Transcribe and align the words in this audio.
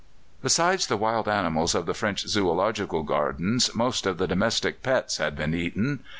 Besides 0.41 0.87
the 0.87 0.97
wild 0.97 1.27
animals 1.29 1.75
of 1.75 1.85
the 1.85 1.93
French 1.93 2.21
Zoological 2.25 3.03
Gardens, 3.03 3.75
most 3.75 4.07
of 4.07 4.17
the 4.17 4.25
domestic 4.25 4.81
pets 4.81 5.17
had 5.17 5.35
been 5.35 5.53
eaten. 5.53 6.03